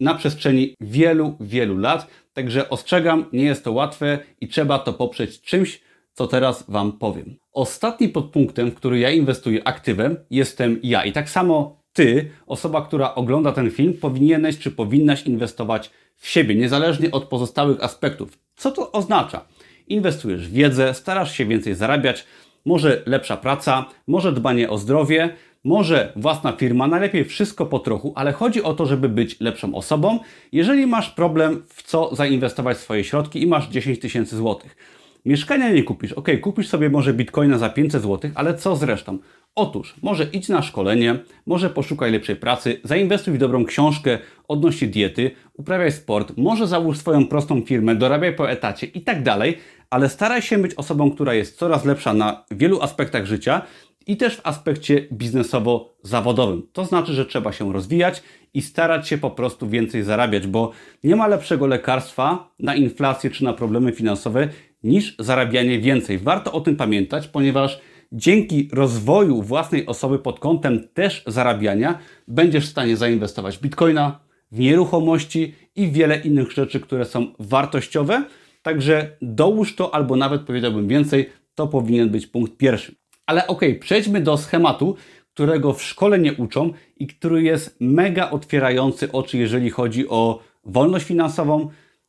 na 0.00 0.14
przestrzeni 0.14 0.74
wielu, 0.80 1.36
wielu 1.40 1.78
lat. 1.78 2.06
Także 2.32 2.70
ostrzegam, 2.70 3.24
nie 3.32 3.44
jest 3.44 3.64
to 3.64 3.72
łatwe 3.72 4.18
i 4.40 4.48
trzeba 4.48 4.78
to 4.78 4.92
poprzeć 4.92 5.40
czymś, 5.40 5.80
co 6.12 6.26
teraz 6.26 6.64
Wam 6.68 6.92
powiem. 6.92 7.36
Ostatnim 7.52 8.12
podpunktem, 8.12 8.70
w 8.70 8.74
który 8.74 8.98
ja 8.98 9.10
inwestuję 9.10 9.66
aktywem, 9.68 10.16
jestem 10.30 10.80
ja. 10.82 11.04
I 11.04 11.12
tak 11.12 11.30
samo 11.30 11.81
Ty, 11.92 12.30
osoba, 12.46 12.82
która 12.82 13.14
ogląda 13.14 13.52
ten 13.52 13.70
film, 13.70 13.94
powinieneś 14.00 14.58
czy 14.58 14.70
powinnaś 14.70 15.22
inwestować 15.22 15.90
w 16.16 16.28
siebie, 16.28 16.54
niezależnie 16.54 17.10
od 17.10 17.24
pozostałych 17.24 17.84
aspektów. 17.84 18.38
Co 18.56 18.70
to 18.70 18.92
oznacza? 18.92 19.44
Inwestujesz 19.88 20.48
w 20.48 20.52
wiedzę, 20.52 20.94
starasz 20.94 21.36
się 21.36 21.46
więcej 21.46 21.74
zarabiać, 21.74 22.24
może 22.64 23.02
lepsza 23.06 23.36
praca, 23.36 23.84
może 24.06 24.32
dbanie 24.32 24.70
o 24.70 24.78
zdrowie, 24.78 25.36
może 25.64 26.12
własna 26.16 26.52
firma, 26.52 26.86
najlepiej 26.86 27.24
wszystko 27.24 27.66
po 27.66 27.78
trochu, 27.78 28.12
ale 28.16 28.32
chodzi 28.32 28.62
o 28.62 28.74
to, 28.74 28.86
żeby 28.86 29.08
być 29.08 29.40
lepszą 29.40 29.74
osobą. 29.74 30.18
Jeżeli 30.52 30.86
masz 30.86 31.10
problem, 31.10 31.62
w 31.68 31.82
co 31.82 32.14
zainwestować 32.14 32.78
swoje 32.78 33.04
środki 33.04 33.42
i 33.42 33.46
masz 33.46 33.68
10 33.68 33.98
tysięcy 33.98 34.36
złotych, 34.36 34.76
mieszkania 35.24 35.70
nie 35.70 35.82
kupisz, 35.82 36.12
ok, 36.12 36.28
kupisz 36.40 36.68
sobie 36.68 36.90
może 36.90 37.14
bitcoina 37.14 37.58
za 37.58 37.68
500 37.68 38.02
złotych, 38.02 38.32
ale 38.34 38.54
co 38.54 38.76
z 38.76 38.82
resztą? 38.82 39.18
Otóż, 39.54 39.94
może 40.02 40.24
idź 40.32 40.48
na 40.48 40.62
szkolenie, 40.62 41.18
może 41.46 41.70
poszukaj 41.70 42.12
lepszej 42.12 42.36
pracy, 42.36 42.80
zainwestuj 42.84 43.34
w 43.34 43.38
dobrą 43.38 43.64
książkę 43.64 44.18
odnośnie 44.48 44.88
diety, 44.88 45.30
uprawiaj 45.54 45.92
sport, 45.92 46.32
może 46.36 46.66
załóż 46.66 46.98
swoją 46.98 47.26
prostą 47.26 47.62
firmę, 47.62 47.94
dorabiaj 47.94 48.34
po 48.34 48.50
etacie 48.50 48.86
i 48.86 49.00
tak 49.00 49.22
dalej, 49.22 49.58
ale 49.90 50.08
staraj 50.08 50.42
się 50.42 50.58
być 50.58 50.74
osobą, 50.74 51.10
która 51.10 51.34
jest 51.34 51.58
coraz 51.58 51.84
lepsza 51.84 52.14
na 52.14 52.44
wielu 52.50 52.82
aspektach 52.82 53.26
życia 53.26 53.62
i 54.06 54.16
też 54.16 54.36
w 54.36 54.46
aspekcie 54.46 55.08
biznesowo-zawodowym. 55.12 56.62
To 56.72 56.84
znaczy, 56.84 57.12
że 57.12 57.26
trzeba 57.26 57.52
się 57.52 57.72
rozwijać 57.72 58.22
i 58.54 58.62
starać 58.62 59.08
się 59.08 59.18
po 59.18 59.30
prostu 59.30 59.68
więcej 59.68 60.02
zarabiać, 60.02 60.46
bo 60.46 60.72
nie 61.04 61.16
ma 61.16 61.26
lepszego 61.26 61.66
lekarstwa 61.66 62.52
na 62.58 62.74
inflację 62.74 63.30
czy 63.30 63.44
na 63.44 63.52
problemy 63.52 63.92
finansowe 63.92 64.48
niż 64.84 65.16
zarabianie 65.18 65.78
więcej. 65.78 66.18
Warto 66.18 66.52
o 66.52 66.60
tym 66.60 66.76
pamiętać, 66.76 67.28
ponieważ 67.28 67.80
dzięki 68.12 68.68
rozwoju 68.72 69.42
własnej 69.42 69.86
osoby 69.86 70.18
pod 70.18 70.40
kątem 70.40 70.88
też 70.94 71.22
zarabiania 71.26 71.98
będziesz 72.28 72.66
w 72.66 72.70
stanie 72.70 72.96
zainwestować 72.96 73.58
w 73.58 73.60
bitcoina, 73.60 74.20
w 74.52 74.58
nieruchomości 74.58 75.54
i 75.76 75.90
wiele 75.90 76.20
innych 76.20 76.52
rzeczy, 76.52 76.80
które 76.80 77.04
są 77.04 77.26
wartościowe. 77.38 78.24
Także 78.62 79.16
dołóż 79.22 79.76
to, 79.76 79.94
albo 79.94 80.16
nawet 80.16 80.42
powiedziałbym 80.42 80.88
więcej, 80.88 81.30
to 81.54 81.66
powinien 81.66 82.10
być 82.10 82.26
punkt 82.26 82.56
pierwszy. 82.56 82.94
Ale 83.26 83.46
ok, 83.46 83.60
przejdźmy 83.80 84.20
do 84.20 84.36
schematu, 84.36 84.96
którego 85.34 85.72
w 85.72 85.82
szkole 85.82 86.18
nie 86.18 86.32
uczą 86.32 86.72
i 86.96 87.06
który 87.06 87.42
jest 87.42 87.76
mega 87.80 88.30
otwierający 88.30 89.12
oczy, 89.12 89.38
jeżeli 89.38 89.70
chodzi 89.70 90.08
o 90.08 90.42
wolność 90.64 91.06
finansową, 91.06 91.68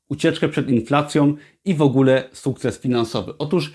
ucieczkę 0.10 0.50
przed 0.50 0.70
inflacją 0.70 1.36
i 1.66 1.74
w 1.74 1.82
ogóle 1.82 2.30
sukces 2.32 2.80
finansowy. 2.80 3.34
Otóż 3.38 3.74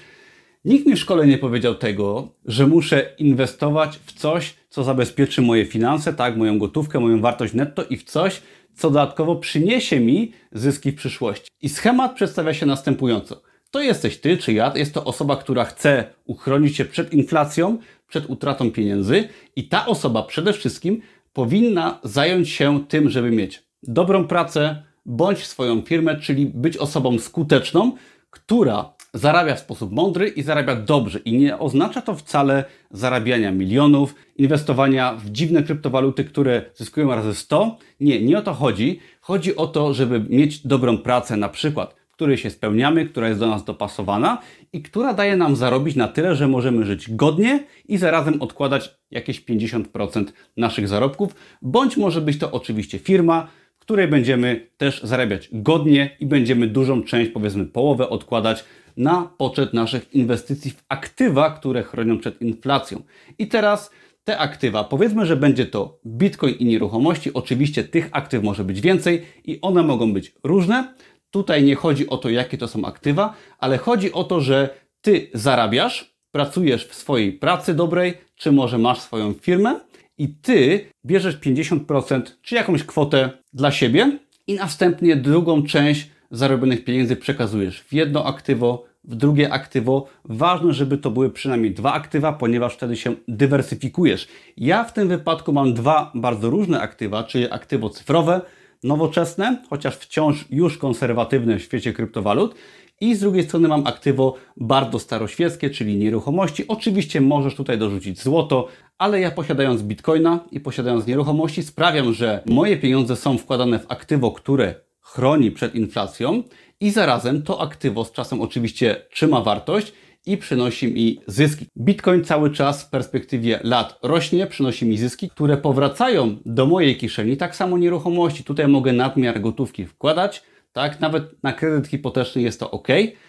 nikt 0.64 0.87
mi 0.87 0.97
w 0.97 0.99
szkole 0.99 1.26
nie 1.26 1.38
powiedział 1.38 1.75
tego, 1.75 2.35
że 2.44 2.66
muszę 2.66 3.14
inwestować 3.18 4.00
w 4.06 4.12
coś, 4.12 4.54
co 4.68 4.85
zabezpieczy 4.85 5.42
moje 5.42 5.66
finanse, 5.66 6.14
tak, 6.14 6.37
moją 6.37 6.58
gotówkę, 6.58 7.00
moją 7.00 7.20
wartość 7.20 7.54
netto 7.54 7.85
i 7.85 7.97
w 7.97 8.04
coś, 8.04 8.42
co 8.75 8.90
dodatkowo 8.90 9.37
przyniesie 9.37 10.00
mi 10.00 10.32
zyski 10.52 10.92
w 10.92 10.94
przyszłości. 10.94 11.50
I 11.62 11.68
schemat 11.68 12.14
przedstawia 12.14 12.54
się 12.54 12.66
następująco. 12.66 13.42
To 13.70 13.80
jesteś 13.80 14.20
ty 14.20 14.37
czy 14.37 14.52
ja, 14.52 14.73
jest 14.76 14.94
to 14.94 15.04
osoba, 15.04 15.37
która 15.37 15.64
chce 15.64 16.04
uchronić 16.25 16.76
się 16.76 16.85
przed 16.85 17.12
inflacją, 17.12 17.78
przed 18.06 18.30
utratą 18.30 18.70
pieniędzy 18.70 19.28
i 19.56 19.68
ta 19.68 19.87
osoba 19.87 20.23
przede 20.23 20.52
wszystkim 20.52 21.00
powinna 21.32 22.00
zająć 22.04 22.49
się 22.49 22.87
tym, 22.88 23.11
żeby 23.11 23.30
mieć 23.30 23.62
dobrą 23.82 24.26
pracę, 24.26 24.82
bądź 25.08 25.46
swoją 25.46 25.82
firmę, 25.82 26.20
czyli 26.20 26.46
być 26.46 26.76
osobą 26.76 27.18
skuteczną, 27.18 27.92
która 28.30 28.92
zarabia 29.14 29.54
w 29.54 29.60
sposób 29.60 29.92
mądry 29.92 30.28
i 30.28 30.42
zarabia 30.42 30.76
dobrze. 30.76 31.18
I 31.18 31.38
nie 31.38 31.58
oznacza 31.58 32.02
to 32.02 32.14
wcale 32.14 32.64
zarabiania 32.90 33.52
milionów, 33.52 34.14
inwestowania 34.36 35.14
w 35.14 35.30
dziwne 35.30 35.62
kryptowaluty, 35.62 36.24
które 36.24 36.62
zyskują 36.74 37.14
razy 37.14 37.34
100. 37.34 37.76
Nie, 38.00 38.22
nie 38.22 38.38
o 38.38 38.42
to 38.42 38.54
chodzi. 38.54 39.00
Chodzi 39.20 39.56
o 39.56 39.66
to, 39.66 39.94
żeby 39.94 40.20
mieć 40.20 40.66
dobrą 40.66 40.98
pracę, 40.98 41.36
na 41.36 41.48
przykład, 41.48 41.94
której 42.12 42.36
się 42.36 42.50
spełniamy, 42.50 43.06
która 43.06 43.28
jest 43.28 43.40
do 43.40 43.46
nas 43.46 43.64
dopasowana 43.64 44.38
i 44.72 44.82
która 44.82 45.14
daje 45.14 45.36
nam 45.36 45.56
zarobić 45.56 45.96
na 45.96 46.08
tyle, 46.08 46.34
że 46.36 46.48
możemy 46.48 46.84
żyć 46.84 47.14
godnie 47.14 47.64
i 47.88 47.98
zarazem 47.98 48.42
odkładać 48.42 48.98
jakieś 49.10 49.44
50% 49.44 50.24
naszych 50.56 50.88
zarobków, 50.88 51.34
bądź 51.62 51.96
może 51.96 52.20
być 52.20 52.38
to 52.38 52.50
oczywiście 52.52 52.98
firma, 52.98 53.48
której 53.88 54.09
będziemy 54.09 54.68
też 54.76 55.02
zarabiać 55.02 55.49
godnie 55.52 56.16
i 56.21 56.26
będziemy 56.26 56.66
dużą 56.66 57.02
część, 57.02 57.30
powiedzmy 57.30 57.66
połowę, 57.66 58.09
odkładać 58.09 58.64
na 58.97 59.30
poczet 59.38 59.75
naszych 59.75 60.14
inwestycji 60.14 60.71
w 60.71 60.85
aktywa, 60.88 61.50
które 61.50 61.83
chronią 61.83 62.18
przed 62.18 62.42
inflacją. 62.42 63.02
I 63.38 63.47
teraz 63.47 63.90
te 64.25 64.38
aktywa, 64.38 64.85
powiedzmy, 64.85 65.26
że 65.26 65.37
będzie 65.37 65.66
to 65.66 66.00
bitcoin 66.07 66.54
i 66.54 66.64
nieruchomości. 66.64 67.35
Oczywiście 67.35 67.85
tych 67.85 68.09
aktyw 68.12 68.42
może 68.42 68.64
być 68.64 68.80
więcej 68.80 69.23
i 69.45 69.59
one 69.61 69.83
mogą 69.83 70.12
być 70.12 70.35
różne. 70.45 70.95
Tutaj 71.30 71.64
nie 71.64 71.75
chodzi 71.75 72.09
o 72.09 72.16
to, 72.16 72.30
jakie 72.30 72.59
to 72.59 72.68
są 72.68 72.85
aktywa, 72.85 73.35
ale 73.59 73.78
chodzi 73.78 74.12
o 74.12 74.25
to, 74.25 74.40
że 74.40 74.68
ty 75.00 75.30
zarabiasz, 75.35 76.14
pracujesz 76.33 76.87
w 76.87 76.95
swojej 76.95 77.33
pracy 77.33 77.75
dobrej, 77.75 78.14
czy 78.35 78.52
może 78.52 78.78
masz 78.78 79.00
swoją 79.00 79.33
firmę 79.33 79.80
i 80.18 80.28
ty 80.28 80.87
bierzesz 81.06 81.38
50% 81.38 82.22
czy 82.42 82.54
jakąś 82.54 82.84
kwotę 82.84 83.30
dla 83.52 83.70
siebie 83.70 84.18
i 84.46 84.54
następnie 84.54 85.16
drugą 85.16 85.62
część 85.62 86.10
zarobionych 86.30 86.84
pieniędzy 86.84 87.16
przekazujesz 87.16 87.80
w 87.80 87.92
jedno 87.92 88.25
aktywo, 88.25 88.84
w 89.04 89.14
drugie 89.14 89.52
aktywo. 89.52 90.06
Ważne, 90.25 90.72
żeby 90.72 90.98
to 90.98 91.10
były 91.10 91.30
przynajmniej 91.30 91.75
dwa 91.75 91.92
aktywa, 91.92 92.32
ponieważ 92.32 92.75
wtedy 92.75 92.96
się 92.96 93.14
dywersyfikujesz. 93.28 94.28
Ja 94.56 94.84
w 94.84 94.92
tym 94.92 95.08
wypadku 95.08 95.52
mam 95.52 95.75
dwa 95.75 96.12
bardzo 96.14 96.50
różne 96.50 96.80
aktywa, 96.80 97.25
czyli 97.25 97.52
aktywo 97.52 97.90
cyfrowe, 97.90 98.40
nowoczesne, 98.84 99.62
chociaż 99.70 99.96
wciąż 99.96 100.44
już 100.50 100.78
konserwatywne 100.78 101.58
w 101.58 101.62
świecie 101.62 101.92
kryptowalut 101.92 102.54
i 103.00 103.14
z 103.14 103.20
drugiej 103.20 103.44
strony 103.44 103.68
mam 103.68 103.86
aktywo 103.86 104.34
bardzo 104.56 104.98
staroświeckie, 104.98 105.70
czyli 105.70 105.96
nieruchomości. 105.96 106.68
Oczywiście 106.68 107.20
możesz 107.20 107.54
tutaj 107.54 107.78
dorzucić 107.78 108.22
złoto, 108.22 108.68
ale 108.98 109.20
ja 109.20 109.30
posiadając 109.30 109.82
bitcoina 109.82 110.44
i 110.50 110.60
posiadając 110.60 111.06
nieruchomości 111.06 111.62
sprawiam, 111.62 112.12
że 112.12 112.42
moje 112.46 112.76
pieniądze 112.76 113.16
są 113.16 113.38
wkładane 113.38 113.78
w 113.78 113.86
aktywo, 113.88 114.32
które 114.32 114.74
chroni 115.00 115.50
przed 115.50 115.74
inflacją 115.74 116.42
i 116.80 116.90
zarazem 116.90 117.42
to 117.42 117.60
aktywo 117.60 118.04
z 118.04 118.12
czasem 118.12 118.40
oczywiście 118.40 119.06
trzyma 119.10 119.40
wartość 119.40 119.92
i 120.26 120.36
przynosi 120.36 120.92
mi 120.94 121.20
zyski. 121.26 121.66
Bitcoin 121.76 122.24
cały 122.24 122.50
czas 122.50 122.84
w 122.84 122.90
perspektywie 122.90 123.60
lat 123.62 123.98
rośnie, 124.02 124.46
przynosi 124.46 124.86
mi 124.86 124.98
zyski, 124.98 125.30
które 125.30 125.56
powracają 125.56 126.36
do 126.46 126.66
mojej 126.66 126.96
kieszeni. 126.96 127.36
Tak 127.36 127.56
samo 127.56 127.78
nieruchomości. 127.78 128.44
Tutaj 128.44 128.68
mogę 128.68 128.92
nadmiar 128.92 129.40
gotówki 129.40 129.86
wkładać, 129.86 130.42
tak? 130.72 131.00
Nawet 131.00 131.42
na 131.42 131.52
kredyt 131.52 131.87
hipoteczny 131.87 132.42
jest 132.42 132.60
to 132.60 132.70
ok. 132.70 132.88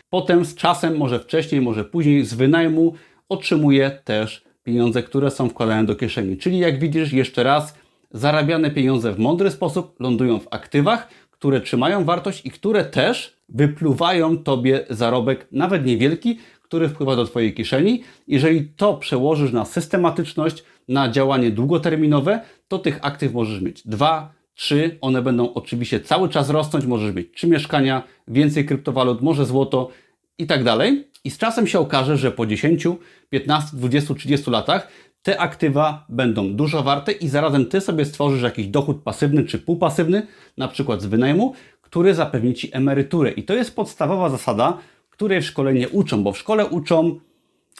Potem 0.10 0.46
z 0.46 0.56
czasem, 0.56 0.98
może 0.98 1.20
wcześniej, 1.20 1.62
może 1.62 1.86
później, 1.86 2.26
z 2.26 2.34
wynajmu 2.34 2.94
otrzymuje 3.30 3.92
też 4.04 4.44
pieniądze, 4.64 5.04
które 5.04 5.32
są 5.32 5.50
wkładane 5.50 5.86
do 5.86 5.96
kieszeni. 5.96 6.38
Czyli 6.38 6.60
jak 6.60 6.80
widzisz, 6.80 7.14
jeszcze 7.14 7.44
raz, 7.44 7.76
zarabiane 8.12 8.72
pieniądze 8.72 9.14
w 9.14 9.20
mądry 9.20 9.52
sposób 9.52 10.00
lądują 10.00 10.40
w 10.40 10.48
aktywach, 10.52 11.10
które 11.32 11.62
trzymają 11.62 12.06
wartość 12.06 12.46
i 12.46 12.52
które 12.52 12.86
też 12.86 13.38
wypluwają 13.50 14.38
tobie 14.38 14.86
zarobek, 14.90 15.48
nawet 15.52 15.86
niewielki, 15.86 16.40
który 16.62 16.90
wpływa 16.90 17.16
do 17.16 17.26
Twojej 17.26 17.54
kieszeni. 17.54 18.04
Jeżeli 18.28 18.66
to 18.66 18.94
przełożysz 18.94 19.52
na 19.52 19.66
systematyczność, 19.66 20.64
na 20.88 21.10
działanie 21.10 21.52
długoterminowe, 21.52 22.42
to 22.68 22.80
tych 22.80 23.00
aktyw 23.02 23.34
możesz 23.34 23.62
mieć 23.62 23.88
dwa 23.88 24.34
czy 24.60 24.98
one 25.02 25.22
będą 25.22 25.54
oczywiście 25.54 26.00
cały 26.00 26.30
czas 26.30 26.50
rosnąć, 26.50 26.86
możesz 26.86 27.16
mieć 27.16 27.28
czy 27.32 27.48
mieszkania, 27.48 28.04
więcej 28.28 28.66
kryptowalut, 28.66 29.22
może 29.22 29.46
złoto 29.46 29.90
i 30.38 30.48
tak 30.48 30.64
dalej. 30.64 31.08
I 31.24 31.32
z 31.32 31.38
czasem 31.38 31.68
się 31.68 31.80
okaże, 31.80 32.18
że 32.18 32.32
po 32.32 32.46
10, 32.46 32.88
15, 33.30 33.78
20, 33.78 34.14
30 34.14 34.52
latach 34.52 34.88
te 35.22 35.40
aktywa 35.40 36.06
będą 36.10 36.56
dużo 36.56 36.84
warte 36.84 37.12
i 37.12 37.28
zarazem 37.28 37.66
ty 37.66 37.82
sobie 37.82 38.06
stworzysz 38.06 38.42
jakiś 38.42 38.68
dochód 38.68 39.04
pasywny 39.04 39.44
czy 39.44 39.60
półpasywny, 39.60 40.28
na 40.58 40.68
przykład 40.68 41.02
z 41.02 41.06
wynajmu, 41.06 41.54
który 41.82 42.14
zapewni 42.14 42.54
ci 42.54 42.70
emeryturę. 42.76 43.32
I 43.32 43.44
to 43.44 43.54
jest 43.54 43.76
podstawowa 43.76 44.30
zasada, 44.30 44.78
której 45.10 45.42
w 45.42 45.46
szkole 45.46 45.74
nie 45.74 45.90
uczą, 45.90 46.24
bo 46.24 46.32
w 46.32 46.38
szkole 46.38 46.66
uczą, 46.66 47.20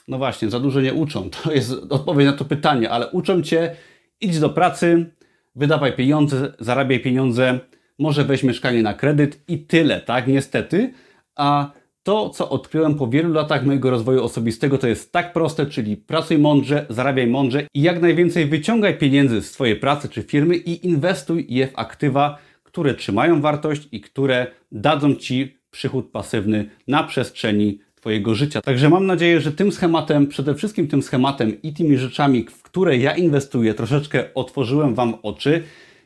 no 0.08 0.18
właśnie, 0.18 0.50
za 0.50 0.60
dużo 0.60 0.82
nie 0.82 0.94
uczą. 0.94 1.30
To 1.30 1.52
jest 1.52 1.72
odpowiedź 1.90 2.26
na 2.26 2.34
to 2.34 2.46
pytanie, 2.46 2.90
ale 2.90 3.08
uczą 3.08 3.42
cię 3.42 3.76
idź 4.22 4.40
do 4.40 4.50
pracy, 4.50 5.12
wydawaj 5.60 5.94
pieniądze, 5.94 6.54
zarabiaj 6.60 7.00
pieniądze, 7.00 7.60
może 8.00 8.24
weź 8.24 8.44
mieszkanie 8.44 8.84
na 8.84 8.94
kredyt 8.94 9.44
i 9.48 9.60
tyle, 9.60 10.02
tak? 10.02 10.28
Niestety. 10.28 10.94
A 11.36 11.72
to, 12.04 12.30
co 12.30 12.50
odkryłem 12.50 12.96
po 12.96 13.08
wielu 13.08 13.34
latach 13.34 13.66
mojego 13.66 13.90
rozwoju 13.90 14.24
osobistego, 14.24 14.78
to 14.78 14.88
jest 14.88 15.12
tak 15.12 15.34
proste, 15.34 15.66
czyli 15.66 15.98
pracuj 15.98 16.38
mądrze, 16.38 16.86
zarabiaj 16.90 17.28
mądrze 17.28 17.68
i 17.74 17.82
jak 17.82 18.02
najwięcej 18.02 18.46
wyciągaj 18.46 18.98
pieniędzy 18.98 19.42
z 19.42 19.52
Twojej 19.52 19.76
pracy 19.76 20.10
czy 20.10 20.24
firmy 20.24 20.56
i 20.56 20.88
inwestuj 20.88 21.46
je 21.50 21.68
w 21.68 21.80
aktywa, 21.80 22.38
które 22.64 22.94
trzymają 22.94 23.42
wartość 23.42 23.88
i 23.92 24.02
które 24.02 24.48
dadzą 24.72 25.16
Ci 25.16 25.58
przychód 25.72 26.12
pasywny 26.12 26.70
na 26.88 27.04
przestrzeni 27.04 27.80
Twojego 28.00 28.36
życia. 28.36 28.62
Także 28.62 28.90
mam 28.90 29.06
nadzieję, 29.06 29.42
że 29.42 29.52
tym 29.52 29.72
schematem, 29.72 30.28
przede 30.28 30.56
wszystkim 30.56 30.88
tym 30.88 31.04
schematem 31.04 31.62
i 31.62 31.74
tymi 31.74 31.98
rzeczami, 31.98 32.44
w 32.44 32.64
które 32.64 32.98
ja 32.98 33.16
inwestuję, 33.16 33.74
troszeczkę 33.74 34.34
otworzyłem 34.34 34.96
Wam 34.96 35.14
oczy. 35.24 35.64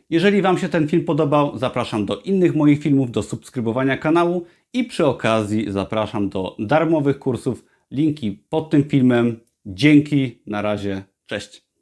Jeżeli 0.09 0.41
Wam 0.41 0.57
się 0.57 0.69
ten 0.69 0.87
film 0.87 1.05
podobał, 1.05 1.57
zapraszam 1.57 2.05
do 2.05 2.21
innych 2.21 2.55
moich 2.55 2.81
filmów, 2.81 3.11
do 3.11 3.23
subskrybowania 3.23 3.97
kanału 3.97 4.45
i 4.73 4.83
przy 4.83 5.05
okazji 5.05 5.71
zapraszam 5.71 6.29
do 6.29 6.55
darmowych 6.59 7.19
kursów. 7.19 7.65
Linki 7.91 8.31
pod 8.49 8.69
tym 8.69 8.83
filmem. 8.83 9.39
Dzięki, 9.65 10.39
na 10.47 10.61
razie, 10.61 11.03
cześć. 11.25 11.72